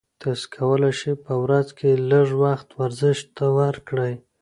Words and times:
تاسي 0.21 0.45
کولای 0.55 0.93
شئ 0.99 1.13
په 1.25 1.33
ورځ 1.43 1.67
کې 1.77 1.91
لږ 2.11 2.27
وخت 2.43 2.67
ورزش 2.81 3.19
ته 3.35 3.45
ورکړئ. 3.59 4.13